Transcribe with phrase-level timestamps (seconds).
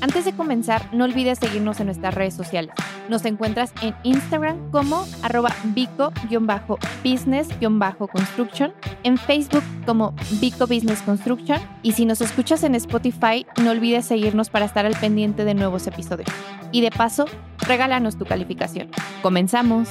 [0.00, 2.72] Antes de comenzar, no olvides seguirnos en nuestras redes sociales.
[3.08, 8.72] Nos encuentras en Instagram como arroba bico-business-construction,
[9.02, 14.50] en Facebook como Bico Business Construction y si nos escuchas en Spotify, no olvides seguirnos
[14.50, 16.28] para estar al pendiente de nuevos episodios.
[16.70, 17.24] Y de paso,
[17.66, 18.92] regálanos tu calificación.
[19.20, 19.88] Comenzamos.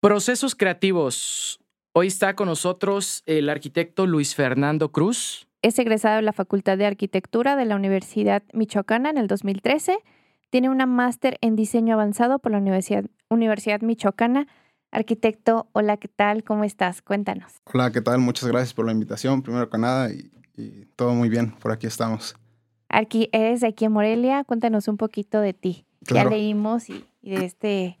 [0.00, 1.60] Procesos creativos.
[1.92, 5.47] Hoy está con nosotros el arquitecto Luis Fernando Cruz.
[5.60, 9.98] Es egresado de la Facultad de Arquitectura de la Universidad Michoacana en el 2013.
[10.50, 14.46] Tiene una máster en diseño avanzado por la Universidad, Universidad Michoacana.
[14.92, 16.44] Arquitecto, hola, ¿qué tal?
[16.44, 17.02] ¿Cómo estás?
[17.02, 17.54] Cuéntanos.
[17.64, 18.20] Hola, ¿qué tal?
[18.20, 21.86] Muchas gracias por la invitación, primero que nada, y, y todo muy bien, por aquí
[21.86, 22.36] estamos.
[22.88, 25.84] Arqui, eres de aquí en Morelia, cuéntanos un poquito de ti.
[26.06, 26.30] Claro.
[26.30, 27.98] Ya leímos y, y de este,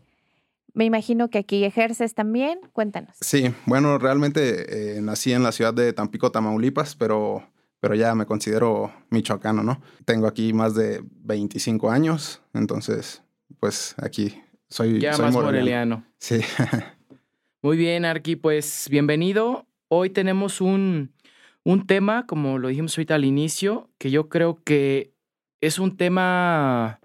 [0.78, 3.16] me imagino que aquí ejerces también, cuéntanos.
[3.20, 7.42] Sí, bueno, realmente eh, nací en la ciudad de Tampico, Tamaulipas, pero,
[7.80, 9.82] pero ya me considero michoacano, ¿no?
[10.04, 13.24] Tengo aquí más de 25 años, entonces,
[13.58, 15.96] pues aquí soy, Ya soy más moreliano.
[15.96, 16.04] moreliano.
[16.18, 16.38] Sí,
[17.62, 19.66] Muy bien, Arqui, pues bienvenido.
[19.88, 21.10] Hoy tenemos un,
[21.64, 25.12] un tema, como lo dijimos ahorita al inicio, que yo creo que
[25.60, 27.00] es un tema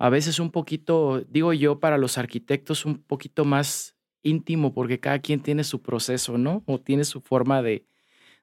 [0.00, 5.18] a veces un poquito, digo yo, para los arquitectos un poquito más íntimo, porque cada
[5.18, 6.62] quien tiene su proceso, ¿no?
[6.64, 7.84] O tiene su forma de,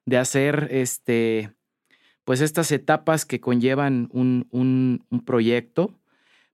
[0.06, 1.52] de hacer este,
[2.22, 5.98] pues estas etapas que conllevan un, un, proyecto.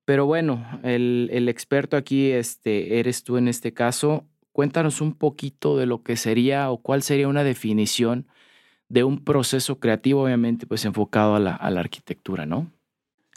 [0.07, 4.27] Pero bueno, el, el experto aquí este, eres tú en este caso.
[4.53, 8.27] Cuéntanos un poquito de lo que sería o cuál sería una definición
[8.89, 12.73] de un proceso creativo, obviamente, pues enfocado a la, a la arquitectura, ¿no?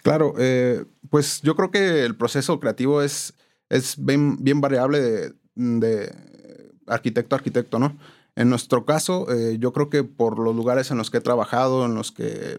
[0.08, 3.34] Claro, eh, pues yo creo que el proceso creativo es,
[3.68, 6.16] es bien, variable de, de
[6.88, 7.98] arquitecto a arquitecto, ¿no?
[8.38, 11.86] En nuestro caso, eh, yo creo que por los lugares en los que he trabajado,
[11.86, 12.56] en los que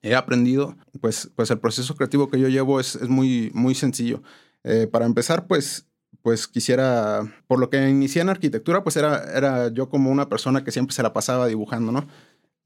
[0.00, 4.22] he aprendido, pues, pues el proceso creativo que yo llevo es, es muy, muy sencillo.
[4.64, 5.86] Eh, para empezar, pues,
[6.22, 10.64] pues quisiera, por lo que inicié en arquitectura, pues era, era yo como una persona
[10.64, 12.06] que siempre se la pasaba dibujando, ¿no?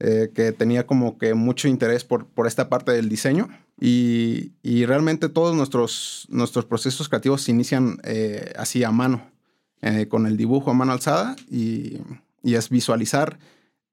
[0.03, 5.29] Eh, que tenía como que mucho interés por, por esta parte del diseño y, realmente
[5.29, 9.29] todos nuestros, nuestros procesos creativos se inician eh, así a mano,
[9.83, 11.99] eh, con el dibujo a mano alzada y,
[12.41, 13.37] y es visualizar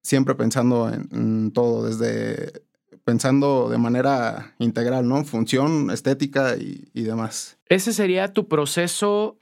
[0.00, 2.62] siempre pensando en, en todo, desde
[3.04, 5.22] pensando de manera integral, ¿no?
[5.24, 7.58] Función, estética y, y demás.
[7.66, 9.36] Ese sería tu proceso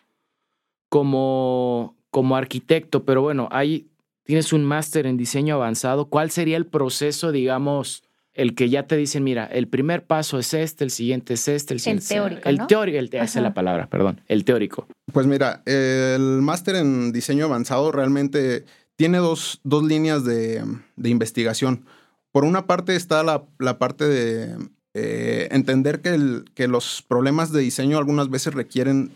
[0.89, 3.87] como, como arquitecto, pero bueno, ahí
[4.27, 6.07] tienes un máster en diseño avanzado.
[6.07, 8.03] ¿Cuál sería el proceso, digamos,
[8.35, 11.73] el que ya te dicen, mira, el primer paso es este, el siguiente es este,
[11.73, 12.67] el siguiente teórico, El ¿no?
[12.67, 14.87] teórico, el te- esa es la palabra, perdón, el teórico.
[15.13, 18.65] Pues mira, el máster en diseño avanzado realmente
[18.97, 20.63] tiene dos, dos líneas de,
[20.97, 21.87] de investigación.
[22.33, 24.57] Por una parte está la, la parte de
[24.93, 29.13] eh, entender que, el- que los problemas de diseño algunas veces requieren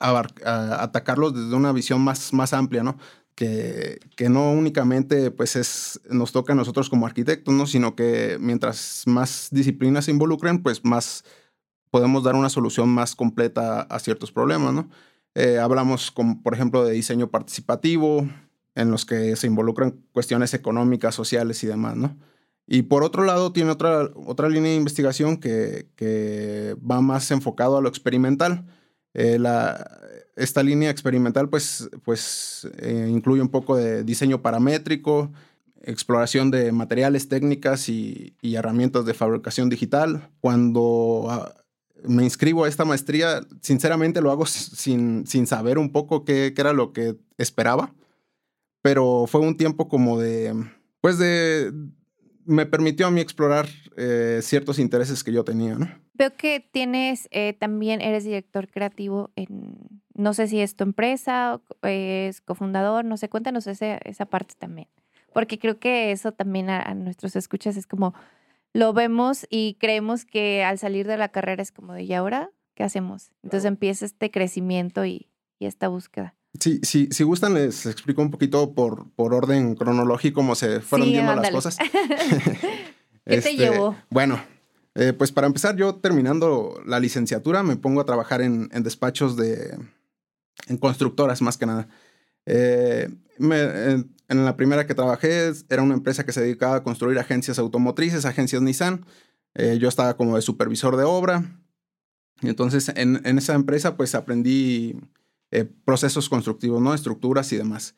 [0.00, 2.98] abar- a- atacarlos desde una visión más, más amplia, ¿no?
[3.34, 7.66] Que, que no únicamente pues es, nos toca a nosotros como arquitectos, ¿no?
[7.66, 11.24] Sino que mientras más disciplinas se involucren, pues más
[11.90, 14.88] podemos dar una solución más completa a ciertos problemas, ¿no?
[15.34, 18.28] Eh, hablamos, como, por ejemplo, de diseño participativo,
[18.74, 22.16] en los que se involucran cuestiones económicas, sociales y demás, ¿no?
[22.66, 27.76] Y por otro lado, tiene otra, otra línea de investigación que, que va más enfocado
[27.76, 28.64] a lo experimental.
[29.14, 29.98] Eh, la,
[30.36, 35.32] esta línea experimental, pues, pues eh, incluye un poco de diseño paramétrico,
[35.82, 40.30] exploración de materiales, técnicas y, y herramientas de fabricación digital.
[40.40, 41.54] Cuando ah,
[42.04, 46.60] me inscribo a esta maestría, sinceramente lo hago sin, sin saber un poco qué, qué
[46.60, 47.94] era lo que esperaba,
[48.80, 50.54] pero fue un tiempo como de,
[51.00, 51.72] pues de,
[52.44, 53.66] me permitió a mí explorar
[53.96, 55.88] eh, ciertos intereses que yo tenía, ¿no?
[56.14, 59.76] Veo que tienes, eh, también eres director creativo en,
[60.14, 64.54] no sé si es tu empresa, o es cofundador, no sé, cuéntanos ese- esa parte
[64.58, 64.88] también.
[65.32, 68.14] Porque creo que eso también a, a nuestros escuchas es como,
[68.74, 72.50] lo vemos y creemos que al salir de la carrera es como de, ¿y ahora
[72.74, 73.30] qué hacemos?
[73.42, 75.28] Entonces empieza este crecimiento y,
[75.58, 76.34] y esta búsqueda.
[76.60, 81.06] Sí, sí, si gustan, les explico un poquito por, por orden cronológico cómo se fueron
[81.08, 81.50] Sí, viendo ándale.
[81.52, 81.78] las cosas.
[83.24, 83.96] ¿Qué te llevó?
[84.10, 84.40] Bueno,
[84.94, 89.36] eh, pues para empezar, yo terminando la licenciatura me pongo a trabajar en, en despachos
[89.36, 89.78] de.
[90.68, 91.88] en constructoras más que nada.
[92.46, 93.08] Eh,
[93.38, 93.60] me-
[93.92, 97.58] en, en la primera que trabajé era una empresa que se dedicaba a construir agencias
[97.58, 99.06] automotrices, agencias Nissan.
[99.54, 101.44] Eh, yo estaba como de supervisor de obra.
[102.40, 104.96] Y entonces en, en esa empresa pues aprendí
[105.52, 106.94] eh, procesos constructivos, ¿no?
[106.94, 107.94] Estructuras y demás.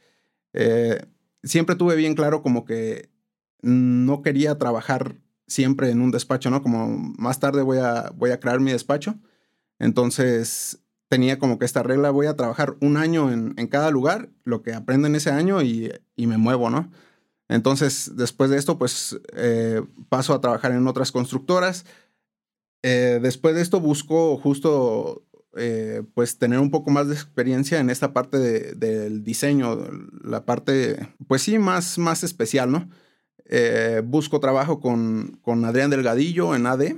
[0.54, 1.06] Eh,
[1.44, 3.10] siempre tuve bien claro como que
[3.62, 6.64] no quería trabajar siempre en un despacho, ¿no?
[6.64, 9.20] Como más tarde voy a, voy a crear mi despacho.
[9.78, 14.30] Entonces tenía como que esta regla, voy a trabajar un año en, en cada lugar,
[14.42, 16.90] lo que aprendo en ese año y, y, me muevo, ¿no?
[17.48, 21.84] Entonces, después de esto, pues eh, paso a trabajar en otras constructoras.
[22.82, 25.23] Después de esto busco justo,
[25.56, 29.78] eh, pues, tener un poco más de experiencia en esta parte de, del diseño,
[30.22, 32.88] la parte, pues sí, más, más especial, ¿no?
[33.46, 36.94] Eh, busco trabajo con, con, Adrián Delgadillo en AD.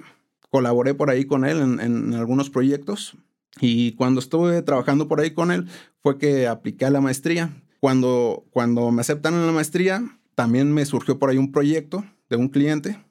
[0.50, 3.16] Colaboré por ahí con él en, algunos proyectos.
[3.60, 5.66] Y cuando estuve trabajando por ahí con él,
[6.02, 7.62] fue que apliqué la maestría.
[7.80, 10.02] Cuando, cuando me aceptan en la maestría,
[10.34, 13.02] también me surgió por ahí un proyecto de un cliente.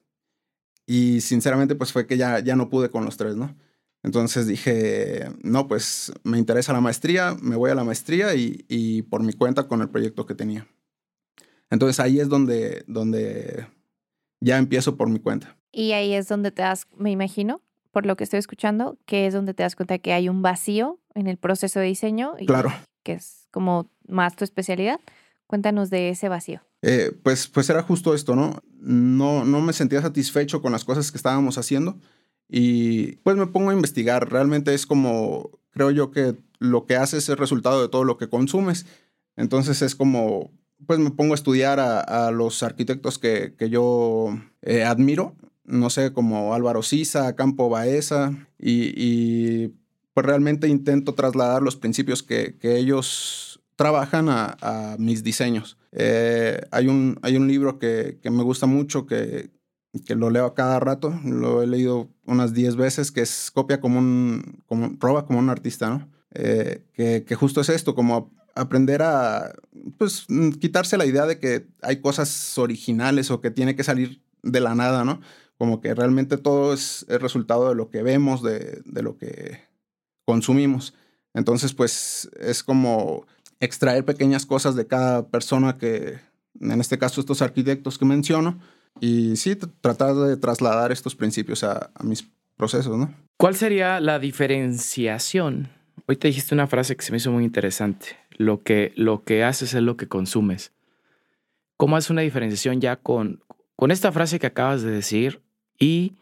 [0.88, 3.56] Y sinceramente, pues fue que ya, ya no pude con los tres, ¿no?
[4.06, 9.02] Entonces dije, no, pues me interesa la maestría, me voy a la maestría y, y
[9.02, 10.68] por mi cuenta con el proyecto que tenía.
[11.72, 13.66] Entonces ahí es donde, donde
[14.40, 15.58] ya empiezo por mi cuenta.
[15.72, 19.34] Y ahí es donde te das, me imagino, por lo que estoy escuchando, que es
[19.34, 22.36] donde te das cuenta que hay un vacío en el proceso de diseño.
[22.38, 22.72] Y claro.
[23.02, 25.00] Que es como más tu especialidad.
[25.48, 26.62] Cuéntanos de ese vacío.
[26.84, 28.62] Eh, pues, pues era justo esto, ¿no?
[28.80, 29.46] ¿no?
[29.46, 31.98] No me sentía satisfecho con las cosas que estábamos haciendo
[32.50, 34.32] y pues me pongo a investigar.
[34.32, 38.30] Realmente es como, creo yo que lo que haces es resultado de todo lo que
[38.30, 38.86] consumes.
[39.36, 40.52] Entonces es como
[40.86, 45.90] pues me pongo a estudiar a, a los arquitectos que, que yo eh, admiro, no
[45.90, 49.70] sé, como Álvaro Sisa, Campo Baeza, y,
[50.14, 55.78] pues realmente intento trasladar los principios que, que ellos trabajan a, a mis diseños.
[55.92, 59.50] Eh, hay, un, hay un libro que, que me gusta mucho, que,
[60.06, 63.80] que lo leo a cada rato, lo he leído unas 10 veces, que es copia
[63.80, 66.10] como un, como, roba como un artista, ¿no?
[66.34, 69.54] Eh, que, que justo es esto, como aprender a,
[69.98, 70.26] pues,
[70.60, 74.76] quitarse la idea de que hay cosas originales o que tiene que salir de la
[74.76, 75.22] nada, ¿no?
[75.58, 79.62] Como que realmente todo es el resultado de lo que vemos, de, de lo que
[80.26, 80.94] consumimos.
[81.34, 83.26] Entonces, pues, es como
[83.60, 86.20] extraer pequeñas cosas de cada persona que,
[86.60, 88.60] en este caso, estos arquitectos que menciono,
[89.00, 93.14] y sí, tratar de trasladar estos principios a, mis procesos, ¿no?
[93.38, 95.70] ¿Cuál sería la diferenciación?
[96.08, 99.44] Hoy te dijiste una frase que se me hizo muy interesante lo que, lo que
[99.44, 100.74] haces es lo que consumes.
[101.78, 103.44] ¿Cómo haces una diferenciación ya con,
[103.76, 105.42] con esta frase que acabas de decir
[105.78, 106.14] y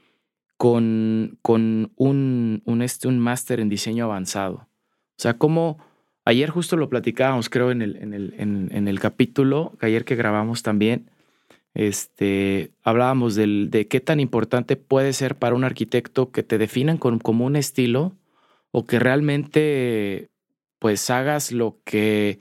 [0.57, 4.55] con, con un, un, este, un máster en diseño avanzado?
[4.55, 5.77] O sea, como
[6.25, 10.05] ayer justo lo platicábamos, creo, en el, en el, en, en el capítulo, que ayer
[10.05, 11.11] que grabamos también,
[11.73, 16.97] este, hablábamos del, de qué tan importante puede ser para un arquitecto que te definan
[16.97, 18.15] con, como un estilo
[18.71, 20.29] o que realmente
[20.79, 22.39] pues hagas lo que,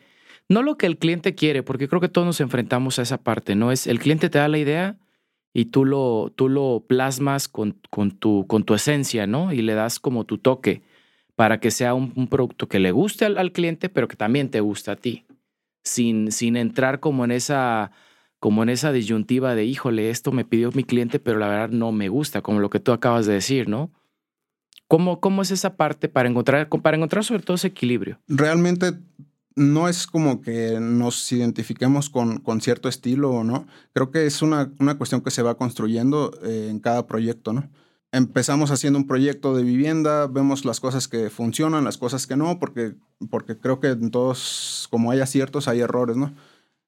[0.48, 3.54] no lo que el cliente quiere, porque creo que todos nos enfrentamos a esa parte,
[3.54, 3.72] ¿no?
[3.72, 4.98] Es el cliente te da la idea
[5.54, 9.52] y tú lo, tú lo plasmas con, con, tu, con tu esencia, ¿no?
[9.52, 10.82] Y le das como tu toque
[11.36, 14.60] para que sea un, producto que le guste al, al, cliente, pero que también te
[14.60, 15.24] guste a ti,
[15.82, 17.92] sin, sin entrar como en esa
[18.42, 21.92] como en esa disyuntiva de, híjole, esto me pidió mi cliente, pero la verdad no
[21.92, 23.92] me gusta, como lo que tú acabas de decir, ¿no?
[24.88, 28.18] ¿Cómo, ¿Cómo es esa parte para encontrar, para encontrar sobre todo ese equilibrio?
[28.26, 28.94] Realmente
[29.54, 33.68] no es como que nos identifiquemos con, con cierto estilo o no.
[33.92, 37.70] Creo que es una, una cuestión que se va construyendo eh, en cada proyecto, ¿no?
[38.10, 42.58] Empezamos haciendo un proyecto de vivienda, vemos las cosas que funcionan, las cosas que no,
[42.58, 42.96] porque,
[43.30, 46.34] porque creo que en todos, como hay aciertos, hay errores, ¿no?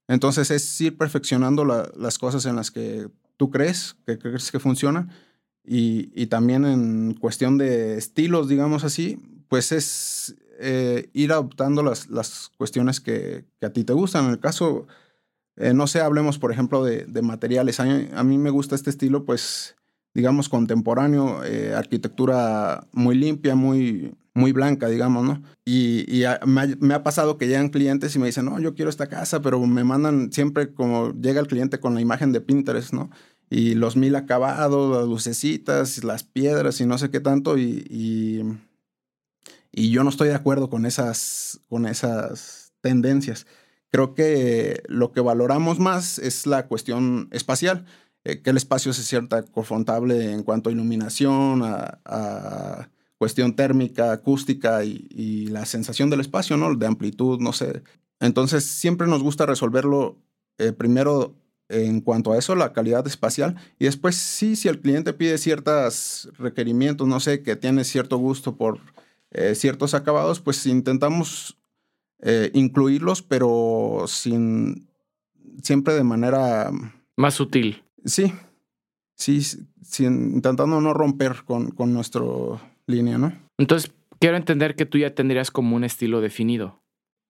[0.08, 4.61] Entonces es ir perfeccionando la, las cosas en las que tú crees, que crees que
[4.61, 5.11] funcionan
[5.66, 9.18] y, también en cuestión de estilos, digamos así,
[9.49, 14.26] pues es eh, ir adoptando las, las cuestiones que, a ti te gustan.
[14.26, 14.87] En el caso,
[15.56, 17.80] eh, no sé, hablemos por ejemplo de, materiales.
[17.80, 17.84] A
[18.25, 19.76] mí, me gusta este estilo, pues,
[20.14, 25.42] digamos, contemporáneo, eh, arquitectura muy limpia, muy, muy blanca, digamos, ¿no?
[25.64, 29.09] Y, me, ha, me, pasado que llegan clientes y me dicen, no, yo quiero esta
[29.09, 33.11] casa, pero me mandan siempre como llega el cliente con la imagen de Pinterest, ¿no?
[33.50, 37.59] y los mil acabados, las lucecitas, las piedras y no sé qué tanto.
[37.59, 38.42] Y, y,
[39.73, 43.47] y, yo no estoy de acuerdo con esas, con esas tendencias.
[43.90, 47.85] Creo que lo que valoramos más es la cuestión espacial,
[48.25, 52.88] eh, que el espacio se cierta confortable en cuanto a iluminación, a, a
[53.19, 56.75] cuestión térmica, acústica y, la sensación del espacio, ¿no?
[56.75, 57.83] De amplitud, no sé.
[58.21, 60.16] Entonces siempre nos gusta resolverlo
[60.59, 61.35] eh, primero
[61.69, 63.57] en cuanto a eso, la calidad espacial.
[63.78, 68.57] Y después, sí, si el cliente pide ciertos requerimientos, no sé, que tiene cierto gusto
[68.57, 68.81] por
[69.31, 71.57] eh, ciertos acabados, pues intentamos
[72.54, 74.88] incluirlos, pero sin
[75.62, 76.71] siempre de manera
[77.16, 77.83] más sutil.
[78.04, 78.32] Sí,
[79.16, 79.42] sí,
[79.82, 82.23] sin, intentando no romper con, con nuestra
[82.87, 83.32] línea, ¿no?
[83.58, 86.82] Entonces, quiero entender que tú ya tendrías como un estilo definido.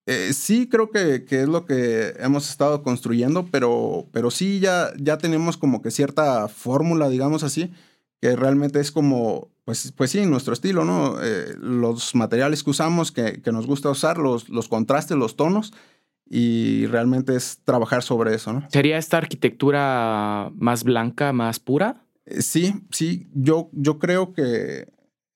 [0.06, 4.92] Eh, sí, creo que, que, es lo que hemos estado construyendo, pero, pero sí ya,
[4.98, 7.72] ya tenemos como que cierta fórmula, digamos así,
[8.20, 11.16] que realmente es como, pues, pues sí, nuestro estilo, ¿no?
[11.22, 15.72] Eh, los materiales que usamos, que, que, nos gusta usar, los, los contrastes, los tonos,
[16.26, 18.66] y realmente es trabajar sobre eso, ¿no?
[18.70, 22.04] ¿Sería esta arquitectura más blanca, más pura?
[22.26, 24.88] Eh, sí, sí, yo, yo creo que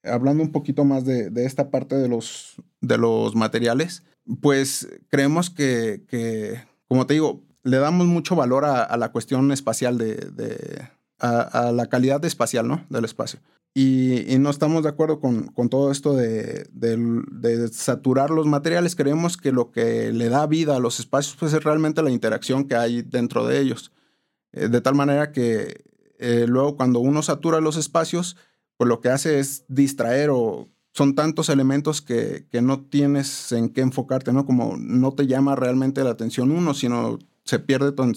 [0.05, 4.05] hablando un poquito más de, de esta parte de los, de los materiales,
[4.41, 9.99] pues creemos que, que, como te digo, le damos mucho valor a, la cuestión espacial
[9.99, 12.87] de, de a, la calidad espacial, ¿no?
[12.89, 13.41] Del espacio.
[13.75, 18.97] Y, no estamos de acuerdo con, con todo esto de, de, saturar los materiales.
[18.97, 22.65] Creemos que lo que le da vida a los espacios pues, es realmente la interacción
[22.65, 23.93] que hay dentro de ellos.
[24.53, 25.85] Eh, de tal manera que
[26.19, 28.37] eh, luego cuando uno satura los espacios,
[28.77, 33.69] pues lo que hace es distraer o son tantos elementos que, que, no tienes en
[33.69, 34.45] qué enfocarte, ¿no?
[34.45, 37.19] Como no te llama realmente la atención uno, sino
[37.49, 38.13] se pierde tu,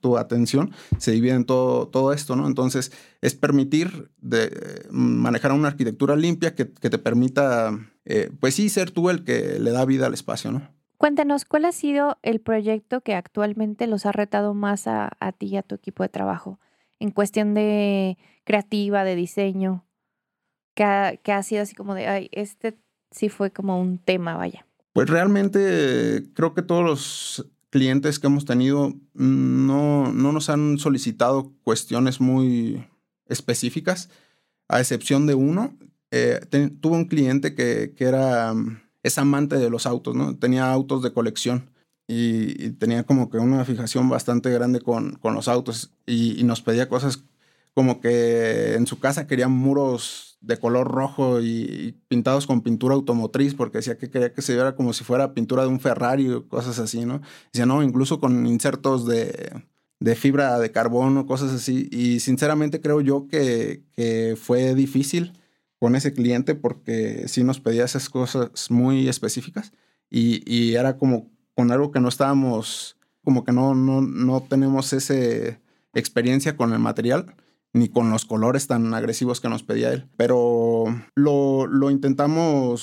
[0.00, 2.46] tu, atención, se divide en todo, todo esto, ¿no?
[2.46, 8.68] Entonces, es permitir de, manejar una arquitectura limpia que, que te permita, eh, pues sí,
[8.68, 10.62] ser tú el que le da vida al espacio, ¿no?
[10.98, 15.46] Cuéntanos, ¿cuál ha sido el proyecto que actualmente los ha retado más a, a ti
[15.46, 16.58] y a tu equipo de trabajo
[16.98, 19.84] en cuestión de creativa, de diseño?
[21.22, 22.78] que ha, sido así como de, ay, este
[23.10, 24.64] sí fue como un tema, vaya?
[24.92, 31.52] Pues realmente creo que todos los clientes que hemos tenido no, no nos han solicitado
[31.62, 32.84] cuestiones muy
[33.26, 34.08] específicas,
[34.68, 35.76] a excepción de uno.
[36.10, 36.40] Eh,
[36.80, 38.54] tuve un cliente que, que, era,
[39.02, 40.36] es amante de los autos, ¿no?
[40.36, 41.70] Tenía autos de colección
[42.06, 46.62] y, tenía como que una fijación bastante grande con, con los autos y, y, nos
[46.62, 47.24] pedía cosas
[47.74, 53.54] como que en su casa quería muros de color rojo y, pintados con pintura automotriz,
[53.54, 56.48] porque decía que quería que se viera como si fuera pintura de un Ferrari o
[56.48, 57.20] cosas así, ¿no?
[57.52, 59.64] Decía, no, incluso con insertos de,
[60.00, 61.88] de fibra de carbono, cosas así.
[61.90, 63.82] Y sinceramente creo yo que,
[64.40, 65.32] fue difícil
[65.78, 69.72] con ese cliente porque sí nos pedía esas cosas muy específicas
[70.10, 74.92] y, y era como con algo que no estábamos, como que no, no, no tenemos
[74.92, 75.14] esa
[75.94, 77.34] experiencia con el material
[77.72, 80.08] ni con los colores tan agresivos que nos pedía él.
[80.16, 80.84] Pero
[81.14, 82.82] lo, lo intentamos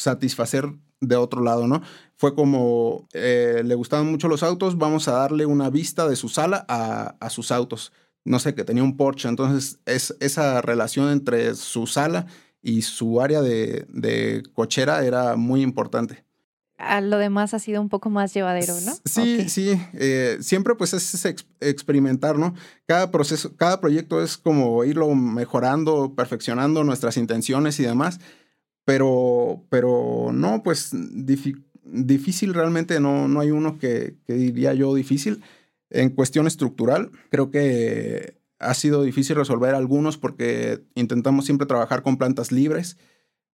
[0.00, 1.82] satisfacer de otro lado, ¿no?
[2.16, 6.28] Fue como, eh, le gustaban mucho los autos, vamos a darle una vista de su
[6.28, 7.92] sala a, a sus autos.
[8.24, 12.26] No sé, que tenía un Porsche, entonces es, esa relación entre su sala
[12.60, 16.24] y su área de, de cochera era muy importante
[16.80, 18.92] a lo demás ha sido un poco más llevadero, ¿no?
[19.04, 19.80] Sí, sí.
[19.94, 21.24] Eh, siempre pues es
[21.60, 22.54] experimentar, ¿no?
[22.86, 28.20] Cada proceso, cada proyecto es como irlo mejorando, perfeccionando nuestras intenciones y demás.
[28.84, 30.90] Pero, pero no, pues
[31.84, 35.42] difícil realmente no, no hay uno que, que diría yo difícil.
[35.90, 42.16] En cuestión estructural, creo que ha sido difícil resolver algunos porque intentamos siempre trabajar con
[42.16, 42.96] plantas libres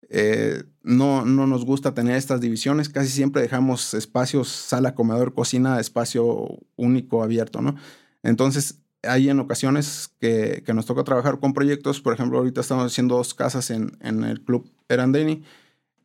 [0.09, 5.81] eh, no, no nos gusta tener estas divisiones, casi siempre dejamos espacios, sala, comedor, cocina,
[5.81, 7.77] espacio único, abierto, ¿no?
[8.23, 13.17] Entonces, hay en ocasiones que, nos toca trabajar con proyectos, por ejemplo, ahorita estamos haciendo
[13.17, 15.43] dos casas en, en el Club Erandeni,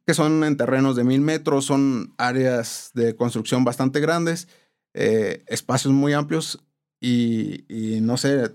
[0.05, 4.47] que son en terrenos de mil metros, son áreas de construcción bastante grandes,
[4.93, 6.63] eh, espacios muy amplios
[6.99, 8.51] y, y, no sé,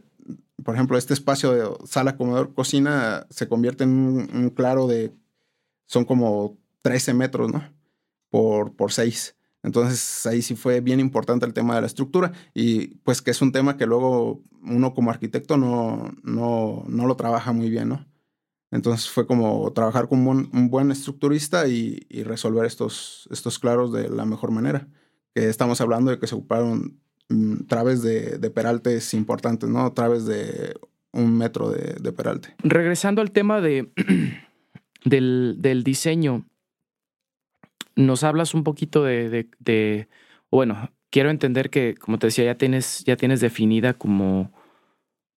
[0.64, 5.12] por ejemplo, este espacio de sala, comedor, cocina se convierte en un claro de
[5.86, 7.62] son como 13 metros, ¿no?
[8.30, 9.36] Por, por 6.
[9.62, 13.42] Entonces ahí sí fue bien importante el tema de la estructura y pues que es
[13.42, 18.06] un tema que luego uno como arquitecto no, no, no lo trabaja muy bien, ¿no?
[18.70, 24.24] Entonces fue como trabajar con un buen, estructurista y, resolver estos, estos claros de la
[24.24, 24.88] mejor manera.
[25.34, 29.92] Que estamos hablando de que se ocuparon mm, traves de, de, peraltes importantes, ¿no?
[29.92, 30.74] Traves de
[31.12, 32.54] un metro de, de peralte.
[32.58, 33.90] Regresando al tema de
[35.06, 36.44] del, del diseño,
[37.94, 40.08] nos hablas un poquito de, de,
[40.50, 44.52] bueno, quiero entender que, como te decía, ya tienes, ya tienes definida como,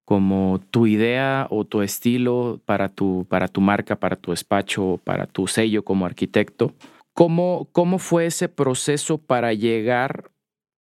[0.05, 5.27] como tu idea o tu estilo para tu, para tu marca, para tu despacho, para
[5.27, 6.73] tu sello como arquitecto.
[7.13, 10.31] ¿Cómo, ¿Cómo fue ese proceso para llegar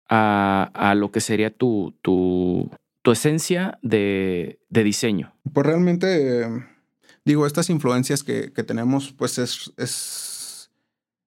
[0.09, 2.71] a, a lo que sería tu, tu,
[3.03, 5.33] tu esencia de, de diseño?
[5.53, 6.47] Pues realmente,
[7.25, 10.71] digo, estas influencias que, que tenemos, pues es, es,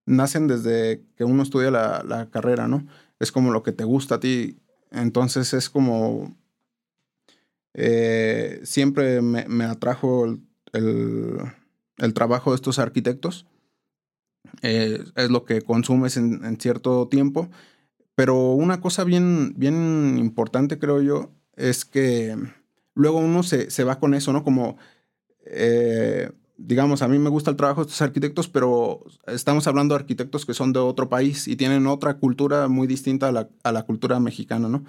[0.07, 2.87] nacen desde que uno estudia la, la, carrera, ¿no?
[3.21, 4.59] Es como lo que te gusta a ti.
[4.91, 6.37] Entonces es como,
[7.75, 11.41] eh, siempre me, me atrajo el,
[11.99, 13.47] el, trabajo de estos arquitectos.
[14.63, 17.49] Eh, es lo que consumes en, en cierto tiempo.
[18.15, 22.37] Pero una cosa bien, bien importante, creo yo, es que
[22.95, 24.45] luego uno se, se va con eso, ¿no?
[24.45, 24.77] Como,
[25.47, 30.01] eh, digamos, a mí me gusta el trabajo de estos arquitectos, pero estamos hablando de
[30.01, 33.73] arquitectos que son de otro país y tienen otra cultura muy distinta a la, a
[33.73, 34.85] la cultura mexicana, ¿no?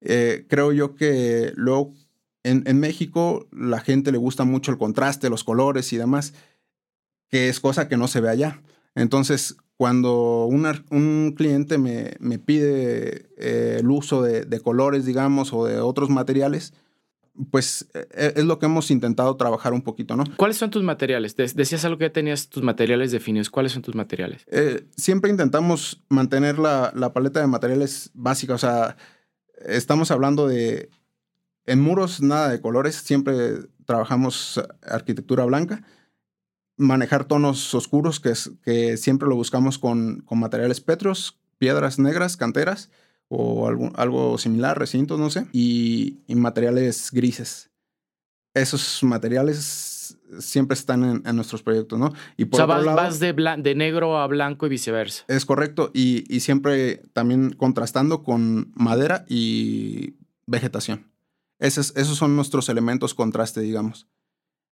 [0.00, 1.94] Eh, creo yo que luego
[2.42, 6.34] en, en, México la gente le gusta mucho el contraste, los colores y demás,
[7.30, 8.62] que es cosa que no se ve allá.
[8.94, 15.52] Entonces, cuando una, un cliente me, me pide eh, el uso de, de, colores, digamos,
[15.52, 16.74] o de otros materiales,
[17.50, 20.24] pues eh, es lo que hemos intentado trabajar un poquito, ¿no?
[20.36, 21.36] ¿Cuáles son tus materiales?
[21.36, 23.50] Decías algo que ya tenías tus materiales definidos.
[23.50, 24.44] ¿Cuáles son tus materiales?
[24.50, 28.54] Eh, siempre intentamos mantener la, la, paleta de materiales básica.
[28.54, 28.96] O sea,
[29.66, 30.90] estamos hablando de...
[31.66, 32.94] En muros, nada de colores.
[32.96, 33.54] Siempre
[33.86, 35.82] trabajamos arquitectura blanca
[36.76, 42.36] manejar tonos oscuros, que, es, que siempre lo buscamos con, con materiales petros, piedras negras,
[42.36, 42.90] canteras
[43.28, 47.70] o algo, algo similar, recintos, no sé, y, y, materiales grises.
[48.54, 52.12] Esos materiales siempre están en, en nuestros proyectos, ¿no?
[52.36, 55.24] Y por o sea, vas, lado, vas de, de, negro a blanco y viceversa.
[55.28, 60.14] Es correcto, y, y siempre también contrastando con madera y
[60.46, 61.10] vegetación.
[61.58, 64.06] Esos, esos son nuestros elementos contraste, digamos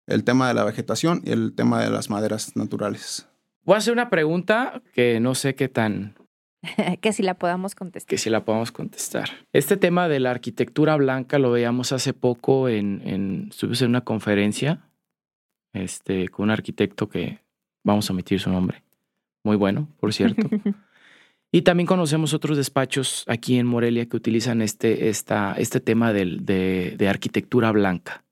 [0.07, 3.27] el tema de la vegetación y el tema de las maderas naturales.
[3.65, 6.17] Voy a hacer una pregunta que no sé qué tan...
[7.01, 8.09] que si la podamos contestar.
[8.09, 9.31] Que si la podamos contestar.
[9.53, 14.03] Este tema de la arquitectura blanca lo veíamos hace poco en, en, estuvimos en una
[14.03, 14.89] conferencia
[15.73, 17.41] este, con un arquitecto que
[17.83, 18.83] vamos a omitir su nombre.
[19.43, 20.49] Muy bueno, por cierto.
[21.53, 26.95] y también conocemos otros despachos aquí en Morelia que utilizan este, esta, este tema de,
[26.97, 28.25] de arquitectura blanca.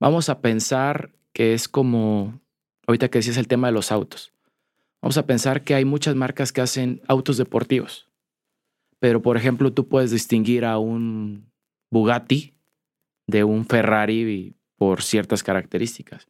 [0.00, 2.40] Vamos a pensar que es como,
[2.86, 4.31] ahorita que decías el tema de los autos,
[5.02, 8.08] vamos a pensar que hay muchas marcas que hacen autos deportivos,
[9.00, 11.50] pero por ejemplo tú puedes distinguir a un
[11.90, 12.54] Bugatti
[13.26, 16.28] de un Ferrari por ciertas características.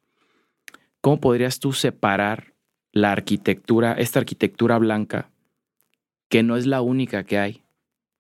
[1.01, 2.55] ¿Cómo podrías tú separar
[2.93, 5.31] la arquitectura, esta arquitectura blanca,
[6.29, 7.63] que no es la única que hay,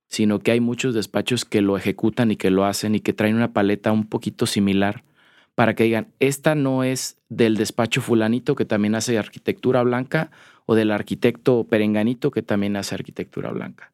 [0.08, 3.36] sino que hay muchos despachos que lo ejecutan y que lo hacen y que traen
[3.36, 5.04] una paleta un poquito similar
[5.54, 10.30] para que digan, esta no es del despacho fulanito que también hace arquitectura blanca
[10.66, 13.92] o del arquitecto perenganito que también hace arquitectura blanca.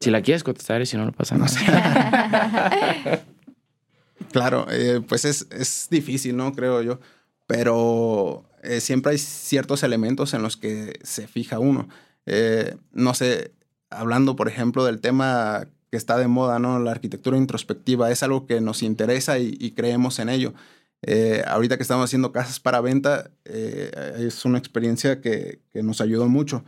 [0.00, 3.22] Si la quieres contestar, si no, no pasa nada.
[4.32, 6.52] claro, eh, pues es, es, difícil, ¿no?
[6.54, 7.00] Creo yo.
[7.46, 11.88] Pero eh, siempre hay ciertos elementos en los que se fija uno.
[12.24, 13.52] Eh, no sé,
[13.90, 16.78] hablando, por ejemplo, del tema que está de moda, ¿no?
[16.78, 20.54] La arquitectura introspectiva es algo que nos interesa y, y creemos en ello.
[21.02, 26.00] Eh, ahorita que estamos haciendo casas para venta, eh, es una experiencia que, que, nos
[26.00, 26.64] ayudó mucho.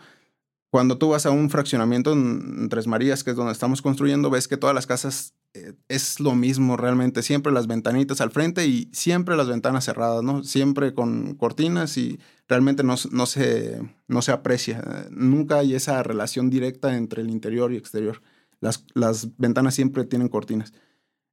[0.71, 4.49] Cuando tú vas a un fraccionamiento en Tres Marías, que es donde estamos construyendo, ves
[4.49, 7.23] que todas las casas eh, es lo mismo realmente.
[7.23, 10.42] Siempre las ventanitas al frente y siempre las ventanas cerradas, ¿no?
[10.45, 12.18] Siempre con cortinas y
[12.49, 15.09] realmente no, no, se, no se aprecia.
[15.11, 18.23] Nunca hay esa relación directa entre el interior y exterior.
[18.61, 20.73] Las, las ventanas siempre tienen cortinas.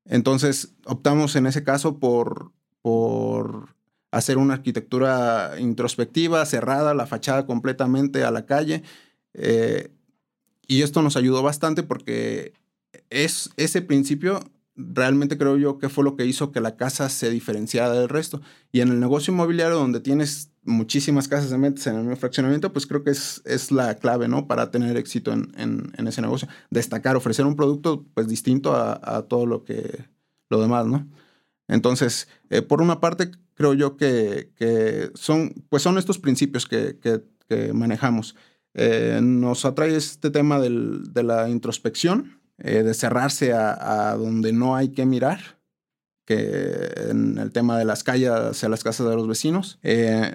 [0.04, 3.76] Entonces optamos en ese caso por por
[4.12, 8.84] hacer una arquitectura introspectiva, cerrada, la fachada completamente a la calle.
[9.34, 9.92] Eh,
[10.68, 12.54] y esto nos ayudó bastante porque
[13.10, 14.40] es ese principio
[14.80, 18.42] realmente creo yo que fue lo que hizo que la casa se diferenciara del resto.
[18.72, 22.72] Y en el negocio inmobiliario donde tienes muchísimas casas de metes en el mismo fraccionamiento,
[22.72, 24.48] pues creo que es, es la clave, ¿no?
[24.48, 26.48] Para tener éxito en, en, en ese negocio.
[26.70, 30.06] Destacar, ofrecer un producto pues distinto a, a todo lo que,
[30.50, 31.08] lo demás, ¿no?
[31.70, 34.50] Entonces, eh, por una parte, creo yo que,
[35.14, 37.24] son, pues son estos principios que,
[37.74, 38.36] manejamos.
[38.76, 44.76] Eh, nos atrae este tema del, de la introspección, eh, de cerrarse a, donde no
[44.76, 45.40] hay que mirar,
[46.26, 49.80] que en el tema de las calles hacia las casas de los vecinos.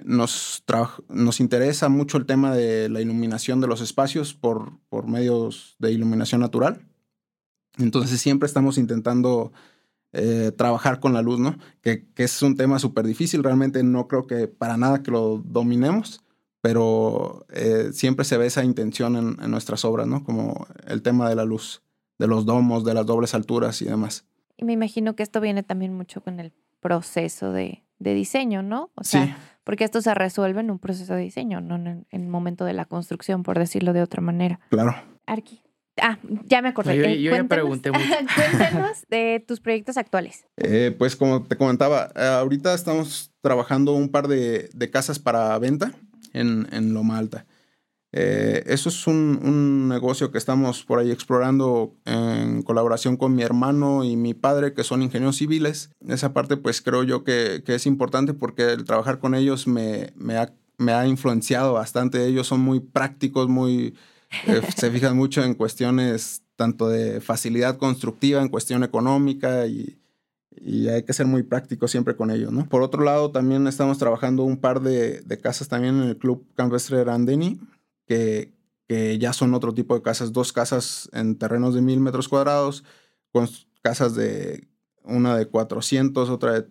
[0.03, 0.63] Nos,
[1.07, 5.91] nos interesa mucho el tema de la iluminación de los espacios por, por medios de
[5.93, 6.85] iluminación natural.
[7.77, 9.53] Entonces siempre estamos intentando
[10.17, 11.57] eh, trabajar con la luz, ¿no?
[11.81, 15.41] Que, que es un tema súper difícil, realmente no creo que para nada que lo
[15.43, 16.23] dominemos,
[16.61, 20.23] pero eh, siempre se ve esa intención en, en, nuestras obras, ¿no?
[20.23, 21.81] Como el tema de la luz.
[22.17, 24.25] de los domos, de las dobles alturas y demás.
[24.55, 28.89] Y me imagino que esto viene también mucho con el proceso de, de diseño, ¿no?
[28.95, 29.33] O sea, sí,
[29.65, 32.73] porque esto se resuelve en un proceso de diseño, no en, en el momento de
[32.73, 34.59] la construcción, por decirlo de otra manera.
[34.69, 34.95] claro.
[35.25, 35.64] Arqui.
[36.01, 36.97] Ah, ya me acordé.
[36.97, 38.05] Yo- Eh, yo ya cuéntanos- pregunté mucho.
[38.35, 40.45] Cuéntanos de tus proyectos actuales.
[40.57, 45.57] Eh, pues como te comentaba, eh, ahorita estamos trabajando un par de, de casas para
[45.59, 45.93] venta
[46.33, 47.45] en, en Loma Alta.
[48.17, 53.43] Eh, eso es un, un negocio que estamos por ahí explorando en colaboración con mi
[53.43, 55.89] hermano y mi padre, que son ingenieros civiles.
[56.07, 60.13] Esa parte pues creo yo que, que es importante porque el trabajar con ellos me,
[60.15, 62.25] me, ha, me ha influenciado bastante.
[62.25, 63.95] Ellos son muy prácticos, muy...
[64.47, 69.97] eh, se fijan mucho en cuestiones tanto de facilidad constructiva, en cuestión económica y,
[70.89, 72.65] hay que ser muy práctico siempre con ellos, ¿no?
[72.67, 77.03] Por otro lado, también estamos trabajando un par de, casas también en el Club Campestre
[77.03, 77.59] Randeni,
[78.07, 78.53] que,
[78.87, 82.85] que ya son otro tipo de casas, dos casas en terrenos de mil metros cuadrados,
[83.33, 83.49] con
[83.81, 84.67] casas de
[85.03, 86.67] una de 400, otra de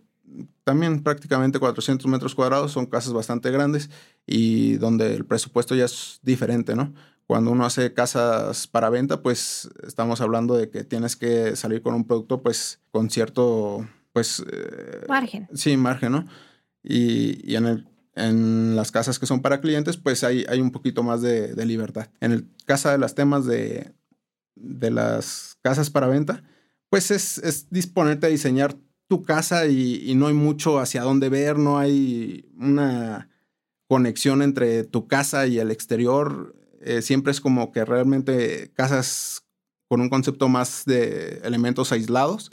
[0.65, 3.91] también prácticamente 400 metros cuadrados, son casas bastante grandes
[4.27, 6.95] y donde el presupuesto ya es diferente, ¿no?
[7.27, 11.95] Cuando uno hace casas para venta, pues estamos hablando de que tienes que salir con
[11.95, 14.45] un producto pues con cierto, pues...
[14.53, 15.49] eh, Margen.
[15.55, 16.27] Sí, margen, ¿no?
[16.83, 20.71] Y, y en, el, en las casas que son para clientes, pues hay, hay un
[20.71, 22.09] poquito más de, de libertad.
[22.21, 23.95] En el caso de las temas de,
[24.55, 26.45] de las casas para venta,
[26.91, 28.77] pues es, es disponerte a diseñar
[29.09, 33.31] tu casa y, y no hay mucho hacia dónde ver, no hay una
[33.89, 36.55] conexión entre tu casa y el exterior.
[36.85, 39.43] Eh, siempre es como que realmente casas
[39.89, 42.53] con un concepto más de elementos aislados.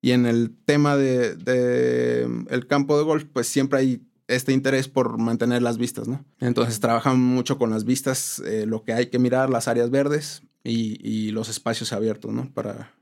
[0.00, 4.88] Y en el tema de, de el campo de golf, pues siempre hay este interés
[4.88, 6.24] por mantener las vistas, ¿no?
[6.40, 10.42] Entonces trabajan mucho con las vistas, eh, lo que hay que mirar, las áreas verdes
[10.64, 12.50] y, los espacios abiertos, ¿no?
[12.52, 12.94] Para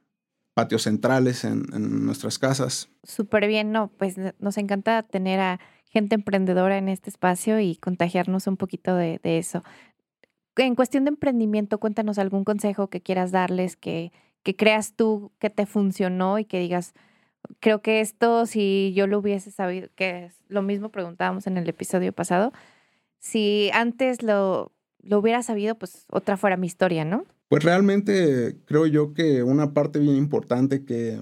[0.54, 1.64] patios centrales en,
[2.04, 2.88] nuestras casas.
[3.02, 8.46] Súper bien, no, pues nos encanta tener a gente emprendedora en este espacio y contagiarnos
[8.46, 9.62] un poquito de eso.
[10.56, 14.12] En cuestión de emprendimiento, cuéntanos algún consejo que quieras darles, que,
[14.42, 16.94] que creas tú que te funcionó y que digas,
[17.60, 21.68] creo que esto, si yo lo hubiese sabido, que es lo mismo preguntábamos en el
[21.68, 22.52] episodio pasado,
[23.18, 27.24] si antes lo, lo hubiera sabido, pues otra fuera mi historia, ¿no?
[27.48, 31.20] Pues realmente creo yo que una parte bien importante que,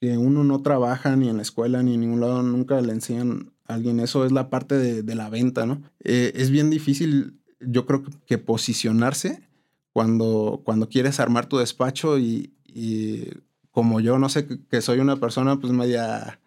[0.00, 3.52] que uno no trabaja ni en la escuela ni en ningún lado, nunca le enseñan
[3.66, 5.82] a alguien eso, es la parte de, la venta, ¿no?
[6.04, 9.48] Eh, es bien difícil, yo creo que, posicionarse
[9.92, 13.28] cuando, cuando quieres armar tu despacho y, y
[13.70, 16.40] como yo, no sé, que, que soy una persona pues media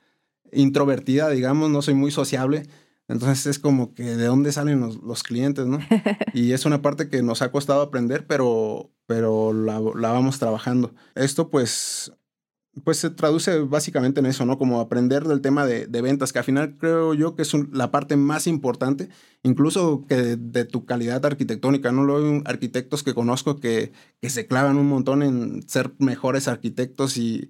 [0.51, 2.63] introvertida, digamos, no soy muy sociable.
[3.07, 5.79] Entonces es como que de dónde salen los, los clientes, ¿no?
[6.33, 10.93] Y es una parte que nos ha costado aprender, pero, pero la, la vamos trabajando.
[11.13, 12.11] Esto pues,
[12.83, 14.57] pues se traduce básicamente en eso, ¿no?
[14.57, 17.69] Como aprender del tema de, de ventas, que al final creo yo que es un-
[17.73, 19.09] la parte más importante,
[19.43, 22.03] incluso que de, de tu calidad arquitectónica, ¿no?
[22.03, 27.17] Luego hay arquitectos que conozco que, que se clavan un montón en ser mejores arquitectos
[27.17, 27.49] y,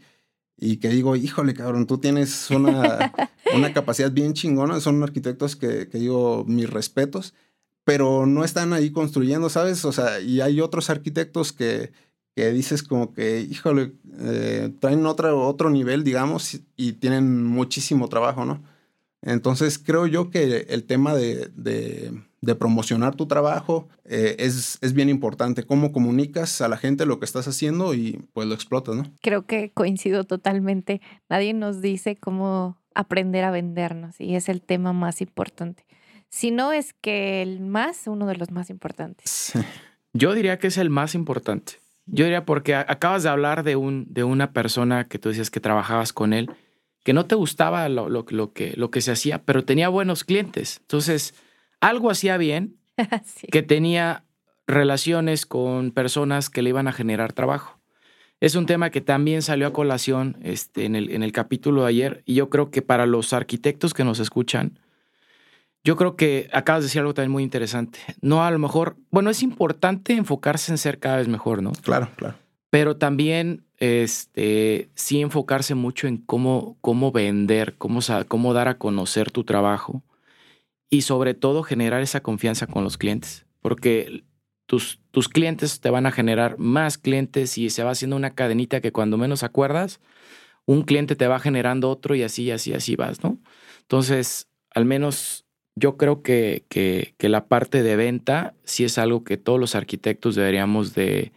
[0.57, 3.11] y que digo, híjole, cabrón, tú tienes una,
[3.55, 4.79] una capacidad bien chingona.
[4.79, 7.33] Son arquitectos que, que digo, mis respetos,
[7.83, 9.85] pero no están ahí construyendo, ¿sabes?
[9.85, 11.91] O sea, y hay otros arquitectos que,
[12.36, 18.10] que dices como que, híjole, eh, traen otro, otro nivel, digamos, y, y tienen muchísimo
[18.10, 18.62] trabajo, ¿no?
[19.21, 24.93] Entonces creo yo que el tema de, de, de promocionar tu trabajo eh, es, es
[24.93, 25.63] bien importante.
[25.63, 29.04] Cómo comunicas a la gente lo que estás haciendo y pues lo explotas, ¿no?
[29.21, 31.02] Creo que coincido totalmente.
[31.28, 35.86] Nadie nos dice cómo aprender a vendernos y es el tema más importante.
[36.30, 39.32] Si no es que el más, uno de los más importantes.
[39.32, 39.60] Sí.
[40.13, 41.74] Yo diría que es el más importante.
[42.07, 45.59] Yo diría porque acabas de hablar de, un, de una persona que tú decías que
[45.59, 46.49] trabajabas con él,
[47.03, 50.23] que no te gustaba lo, lo- lo que, lo que se hacía, pero tenía buenos
[50.23, 50.77] clientes.
[50.81, 51.33] Entonces,
[51.81, 52.77] algo hacía bien,
[53.25, 53.47] Sí.
[53.51, 54.23] que tenía
[54.67, 57.79] relaciones con personas que le iban a generar trabajo.
[58.41, 61.89] Es un tema que también salió a colación este, en, el, en el capítulo de
[61.89, 64.79] ayer y yo creo que para los arquitectos que nos escuchan,
[65.86, 68.00] yo creo que acabas de decir algo también muy interesante.
[68.19, 71.74] No, a lo mejor, bueno, es importante enfocarse en ser cada vez mejor, ¿no?
[71.84, 72.36] Claro, claro.
[72.71, 79.30] Pero también, este, sí enfocarse mucho en cómo, cómo vender, cómo, cómo dar a conocer
[79.30, 80.04] tu trabajo
[80.89, 84.24] y sobre todo generar esa confianza con los clientes, porque
[84.65, 88.82] tus, tus clientes te van a generar más clientes y se va haciendo una cadenita
[88.82, 90.00] que cuando menos acuerdas,
[90.65, 93.38] un cliente te va generando otro y así, así, así vas, ¿no?
[93.82, 95.44] Entonces, al menos
[95.75, 99.75] yo creo que, que, que la parte de venta sí es algo que todos los
[99.75, 101.31] arquitectos deberíamos de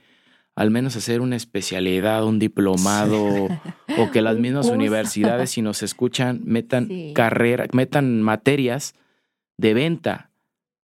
[0.54, 3.46] al menos hacer una especialidad, un diplomado,
[3.96, 7.12] o que las mismas universidades, si nos escuchan, metan Sí.
[7.14, 8.94] carrera, metan materias
[9.56, 10.30] de venta.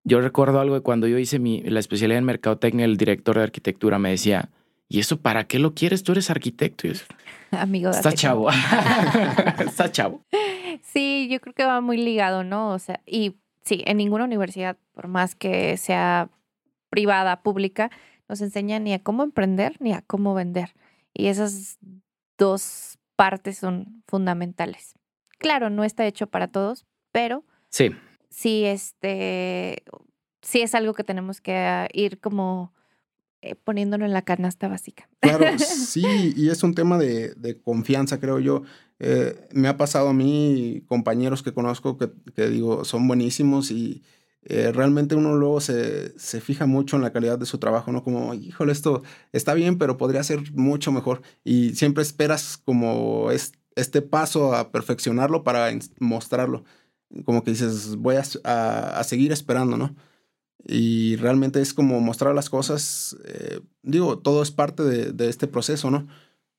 [0.03, 3.45] Yo recuerdo algo de cuando yo hice mi, la especialidad en mercadotecnia, el director de
[3.45, 4.49] arquitectura me decía,
[4.89, 6.03] ¿y eso para qué lo quieres?
[6.03, 6.89] Tú eres arquitecto.
[6.89, 7.01] Y yo,
[7.53, 7.91] Amigo.
[7.91, 8.51] Está date chavo.
[9.65, 10.25] Está chavo.
[10.83, 12.73] Sí, yo creo que va muy ligado, ¿no?
[12.73, 16.31] O sea, y sí, en ninguna universidad, por más que sea
[16.89, 17.91] privada, pública,
[18.29, 20.75] nos enseñan ni a cómo emprender ni a cómo vender.
[21.13, 21.79] Y esas
[22.39, 24.95] dos partes son fundamentales.
[25.39, 27.91] Claro, no está hecho para todos, pero Sí,
[28.29, 29.85] sí, este,
[30.43, 32.75] sí es algo que tenemos que ah, ir como
[33.43, 35.09] eh, poniéndolo en la canasta básica.
[35.21, 38.63] Claro, sí, y es un tema de, de confianza, creo yo.
[38.99, 44.03] Eh, me ha pasado a mí, compañeros que conozco que, que digo, son buenísimos y
[44.43, 48.03] eh, realmente uno luego se, se fija mucho en la calidad de su trabajo, ¿no?
[48.03, 51.23] Como, híjole, esto está bien, pero podría ser mucho mejor.
[51.45, 56.65] Y siempre esperas como es, este paso a perfeccionarlo para mostrarlo.
[57.25, 59.95] Como que dices, voy a- a seguir esperando, ¿no?
[60.67, 65.47] Y realmente es como mostrar las cosas, eh, digo, todo es parte de, de este
[65.47, 66.07] proceso, ¿no?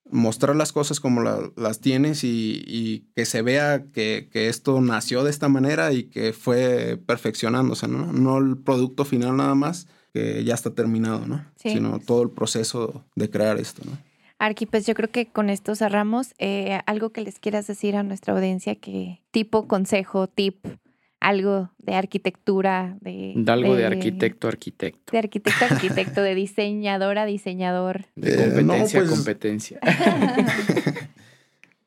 [0.10, 4.82] Mostrar las cosas como la- las tienes y, y que se vea que, que esto
[4.82, 8.12] nació de esta manera y que fue perfeccionándose, ¿no?
[8.12, 11.46] No el producto final nada más, que ya está terminado, ¿no?
[11.56, 11.70] Sí.
[11.70, 13.98] Sino todo el proceso de crear esto, ¿no?
[14.40, 16.34] Arqui, pues yo creo que con esto cerramos.
[16.40, 20.66] Eh, algo que les quieras decir a nuestra audiencia, que tipo consejo, tip,
[21.22, 23.42] algo de arquitectura, de...
[23.48, 25.12] algo de arquitecto a arquitecto.
[25.12, 28.06] De arquitecto a arquitecto, de diseñador a diseñador.
[28.16, 29.80] De Eh, no, competencia a pues- competencia.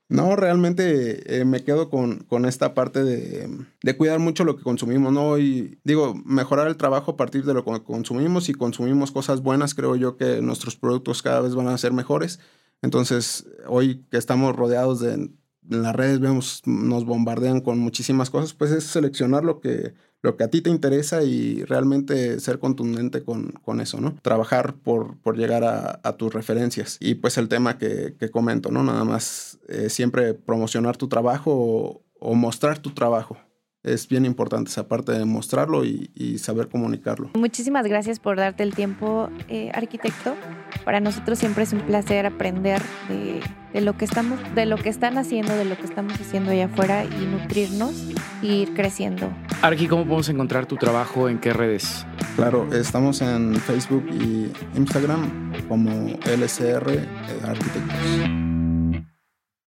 [0.06, 3.48] No, realmente eh, me quedo con, con esta parte de,
[3.82, 5.38] de cuidar mucho lo que consumimos, ¿no?
[5.38, 8.44] Y digo, mejorar el trabajo a partir de lo que consumimos.
[8.44, 12.38] Si consumimos cosas buenas, creo yo que nuestros productos cada vez van a ser mejores.
[12.82, 15.30] Entonces, hoy que estamos rodeados de
[15.70, 20.37] en las redes, vemos, nos bombardean con muchísimas cosas, pues es seleccionar lo que, lo
[20.37, 24.14] que a ti te interesa y realmente ser contundente con, con eso, ¿no?
[24.22, 26.98] Trabajar por, por llegar a, tus referencias.
[27.00, 28.83] Y pues el tema que, que comento, ¿no?
[28.83, 33.37] Nada más eh, siempre promocionar tu trabajo o mostrar tu trabajo.
[33.84, 37.30] Es bien importante esa parte de mostrarlo y, y saber comunicarlo.
[37.34, 40.34] Muchísimas gracias por darte el tiempo, eh, arquitecto.
[40.84, 43.40] Para nosotros siempre es un placer aprender de,
[43.74, 46.66] de lo que estamos, de lo que están haciendo, de lo que estamos haciendo allá
[46.66, 47.92] afuera y nutrirnos
[48.42, 49.30] y ir creciendo.
[49.62, 51.28] Arqui, ¿cómo podemos encontrar tu trabajo?
[51.28, 52.06] ¿En qué redes?
[52.36, 55.90] Claro, estamos en Facebook y Instagram como
[56.26, 57.06] LCR eh,
[57.44, 58.53] Arquitectos.